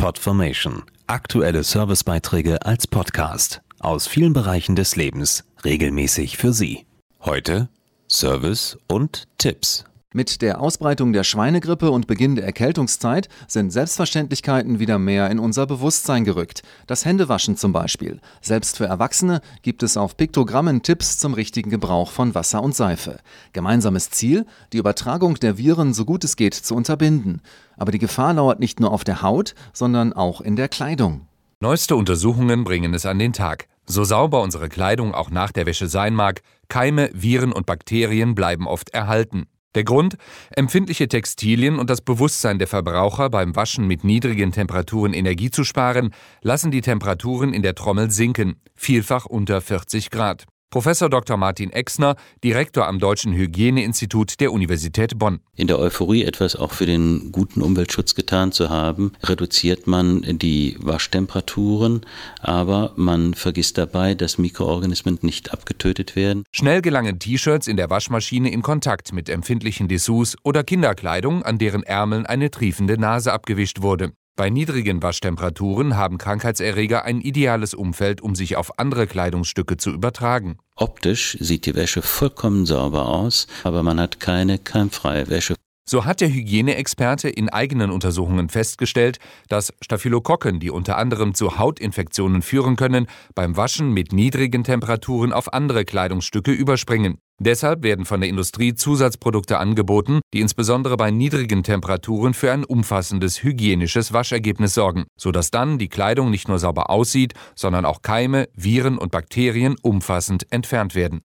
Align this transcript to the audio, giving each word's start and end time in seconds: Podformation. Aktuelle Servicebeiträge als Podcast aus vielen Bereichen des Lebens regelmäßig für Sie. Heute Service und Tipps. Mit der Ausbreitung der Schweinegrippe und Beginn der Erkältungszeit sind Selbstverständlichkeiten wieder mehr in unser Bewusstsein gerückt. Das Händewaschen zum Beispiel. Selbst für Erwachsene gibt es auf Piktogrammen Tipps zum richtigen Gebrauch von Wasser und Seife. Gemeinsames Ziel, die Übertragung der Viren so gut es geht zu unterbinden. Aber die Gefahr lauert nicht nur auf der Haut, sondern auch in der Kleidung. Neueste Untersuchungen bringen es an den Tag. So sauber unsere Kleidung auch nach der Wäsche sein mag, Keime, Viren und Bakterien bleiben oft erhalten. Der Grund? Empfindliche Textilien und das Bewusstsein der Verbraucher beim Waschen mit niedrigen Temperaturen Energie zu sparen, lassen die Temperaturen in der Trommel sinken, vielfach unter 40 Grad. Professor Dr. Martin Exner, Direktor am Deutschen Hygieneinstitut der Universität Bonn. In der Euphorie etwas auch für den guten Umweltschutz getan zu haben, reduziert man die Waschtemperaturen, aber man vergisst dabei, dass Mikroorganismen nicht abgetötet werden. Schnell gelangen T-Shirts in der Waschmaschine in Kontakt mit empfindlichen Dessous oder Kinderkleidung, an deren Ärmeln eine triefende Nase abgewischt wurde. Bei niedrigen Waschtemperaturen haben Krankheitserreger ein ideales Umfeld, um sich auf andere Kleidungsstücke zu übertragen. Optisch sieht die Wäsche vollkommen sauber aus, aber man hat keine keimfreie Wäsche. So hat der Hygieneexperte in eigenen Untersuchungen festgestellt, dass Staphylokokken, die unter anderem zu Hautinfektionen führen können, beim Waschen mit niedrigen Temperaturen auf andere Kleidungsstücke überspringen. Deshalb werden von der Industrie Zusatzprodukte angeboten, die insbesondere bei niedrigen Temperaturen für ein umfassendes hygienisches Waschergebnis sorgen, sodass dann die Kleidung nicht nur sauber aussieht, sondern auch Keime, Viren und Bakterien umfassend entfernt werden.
Podformation. 0.00 0.84
Aktuelle 1.08 1.62
Servicebeiträge 1.62 2.64
als 2.64 2.86
Podcast 2.86 3.60
aus 3.80 4.06
vielen 4.06 4.32
Bereichen 4.32 4.74
des 4.74 4.96
Lebens 4.96 5.44
regelmäßig 5.62 6.38
für 6.38 6.54
Sie. 6.54 6.86
Heute 7.20 7.68
Service 8.08 8.78
und 8.88 9.28
Tipps. 9.36 9.84
Mit 10.12 10.42
der 10.42 10.60
Ausbreitung 10.60 11.12
der 11.12 11.22
Schweinegrippe 11.22 11.88
und 11.92 12.08
Beginn 12.08 12.34
der 12.34 12.44
Erkältungszeit 12.44 13.28
sind 13.46 13.70
Selbstverständlichkeiten 13.70 14.80
wieder 14.80 14.98
mehr 14.98 15.30
in 15.30 15.38
unser 15.38 15.68
Bewusstsein 15.68 16.24
gerückt. 16.24 16.64
Das 16.88 17.04
Händewaschen 17.04 17.56
zum 17.56 17.72
Beispiel. 17.72 18.20
Selbst 18.40 18.78
für 18.78 18.86
Erwachsene 18.86 19.40
gibt 19.62 19.84
es 19.84 19.96
auf 19.96 20.16
Piktogrammen 20.16 20.82
Tipps 20.82 21.20
zum 21.20 21.32
richtigen 21.32 21.70
Gebrauch 21.70 22.10
von 22.10 22.34
Wasser 22.34 22.60
und 22.60 22.74
Seife. 22.74 23.20
Gemeinsames 23.52 24.10
Ziel, 24.10 24.46
die 24.72 24.78
Übertragung 24.78 25.36
der 25.36 25.58
Viren 25.58 25.94
so 25.94 26.04
gut 26.04 26.24
es 26.24 26.34
geht 26.34 26.54
zu 26.54 26.74
unterbinden. 26.74 27.40
Aber 27.76 27.92
die 27.92 28.00
Gefahr 28.00 28.34
lauert 28.34 28.58
nicht 28.58 28.80
nur 28.80 28.90
auf 28.90 29.04
der 29.04 29.22
Haut, 29.22 29.54
sondern 29.72 30.12
auch 30.12 30.40
in 30.40 30.56
der 30.56 30.66
Kleidung. 30.68 31.28
Neueste 31.60 31.94
Untersuchungen 31.94 32.64
bringen 32.64 32.94
es 32.94 33.06
an 33.06 33.20
den 33.20 33.32
Tag. 33.32 33.68
So 33.86 34.02
sauber 34.02 34.42
unsere 34.42 34.68
Kleidung 34.68 35.14
auch 35.14 35.30
nach 35.30 35.52
der 35.52 35.66
Wäsche 35.66 35.86
sein 35.86 36.14
mag, 36.14 36.42
Keime, 36.66 37.10
Viren 37.12 37.52
und 37.52 37.66
Bakterien 37.66 38.34
bleiben 38.34 38.66
oft 38.66 38.90
erhalten. 38.90 39.46
Der 39.76 39.84
Grund? 39.84 40.16
Empfindliche 40.50 41.06
Textilien 41.06 41.78
und 41.78 41.90
das 41.90 42.00
Bewusstsein 42.00 42.58
der 42.58 42.66
Verbraucher 42.66 43.30
beim 43.30 43.54
Waschen 43.54 43.86
mit 43.86 44.02
niedrigen 44.02 44.50
Temperaturen 44.50 45.12
Energie 45.12 45.50
zu 45.50 45.62
sparen, 45.62 46.12
lassen 46.42 46.72
die 46.72 46.80
Temperaturen 46.80 47.52
in 47.52 47.62
der 47.62 47.76
Trommel 47.76 48.10
sinken, 48.10 48.60
vielfach 48.74 49.26
unter 49.26 49.60
40 49.60 50.10
Grad. 50.10 50.46
Professor 50.70 51.10
Dr. 51.10 51.36
Martin 51.36 51.70
Exner, 51.70 52.14
Direktor 52.44 52.86
am 52.86 53.00
Deutschen 53.00 53.32
Hygieneinstitut 53.32 54.38
der 54.38 54.52
Universität 54.52 55.18
Bonn. 55.18 55.40
In 55.56 55.66
der 55.66 55.80
Euphorie 55.80 56.22
etwas 56.22 56.54
auch 56.54 56.70
für 56.70 56.86
den 56.86 57.32
guten 57.32 57.60
Umweltschutz 57.60 58.14
getan 58.14 58.52
zu 58.52 58.70
haben, 58.70 59.10
reduziert 59.24 59.88
man 59.88 60.22
die 60.38 60.76
Waschtemperaturen, 60.78 62.02
aber 62.40 62.92
man 62.94 63.34
vergisst 63.34 63.78
dabei, 63.78 64.14
dass 64.14 64.38
Mikroorganismen 64.38 65.18
nicht 65.22 65.52
abgetötet 65.52 66.14
werden. 66.14 66.44
Schnell 66.52 66.82
gelangen 66.82 67.18
T-Shirts 67.18 67.66
in 67.66 67.76
der 67.76 67.90
Waschmaschine 67.90 68.52
in 68.52 68.62
Kontakt 68.62 69.12
mit 69.12 69.28
empfindlichen 69.28 69.88
Dessous 69.88 70.36
oder 70.44 70.62
Kinderkleidung, 70.62 71.42
an 71.42 71.58
deren 71.58 71.82
Ärmeln 71.82 72.26
eine 72.26 72.48
triefende 72.48 72.96
Nase 72.96 73.32
abgewischt 73.32 73.82
wurde. 73.82 74.12
Bei 74.40 74.48
niedrigen 74.48 75.02
Waschtemperaturen 75.02 75.98
haben 75.98 76.16
Krankheitserreger 76.16 77.04
ein 77.04 77.20
ideales 77.20 77.74
Umfeld, 77.74 78.22
um 78.22 78.34
sich 78.34 78.56
auf 78.56 78.78
andere 78.78 79.06
Kleidungsstücke 79.06 79.76
zu 79.76 79.90
übertragen. 79.90 80.56
Optisch 80.76 81.36
sieht 81.40 81.66
die 81.66 81.74
Wäsche 81.74 82.00
vollkommen 82.00 82.64
sauber 82.64 83.06
aus, 83.06 83.48
aber 83.64 83.82
man 83.82 84.00
hat 84.00 84.18
keine 84.18 84.56
keimfreie 84.56 85.28
Wäsche. 85.28 85.56
So 85.90 86.04
hat 86.04 86.20
der 86.20 86.32
Hygieneexperte 86.32 87.28
in 87.28 87.48
eigenen 87.48 87.90
Untersuchungen 87.90 88.48
festgestellt, 88.48 89.18
dass 89.48 89.74
Staphylokokken, 89.80 90.60
die 90.60 90.70
unter 90.70 90.96
anderem 90.96 91.34
zu 91.34 91.58
Hautinfektionen 91.58 92.42
führen 92.42 92.76
können, 92.76 93.08
beim 93.34 93.56
Waschen 93.56 93.92
mit 93.92 94.12
niedrigen 94.12 94.62
Temperaturen 94.62 95.32
auf 95.32 95.52
andere 95.52 95.84
Kleidungsstücke 95.84 96.52
überspringen. 96.52 97.18
Deshalb 97.40 97.82
werden 97.82 98.04
von 98.04 98.20
der 98.20 98.30
Industrie 98.30 98.74
Zusatzprodukte 98.74 99.58
angeboten, 99.58 100.20
die 100.32 100.38
insbesondere 100.40 100.96
bei 100.96 101.10
niedrigen 101.10 101.64
Temperaturen 101.64 102.34
für 102.34 102.52
ein 102.52 102.62
umfassendes 102.62 103.42
hygienisches 103.42 104.12
Waschergebnis 104.12 104.74
sorgen, 104.74 105.06
sodass 105.16 105.50
dann 105.50 105.78
die 105.78 105.88
Kleidung 105.88 106.30
nicht 106.30 106.46
nur 106.46 106.60
sauber 106.60 106.88
aussieht, 106.90 107.34
sondern 107.56 107.84
auch 107.84 108.02
Keime, 108.02 108.48
Viren 108.54 108.96
und 108.96 109.10
Bakterien 109.10 109.74
umfassend 109.82 110.46
entfernt 110.52 110.94
werden. 110.94 111.22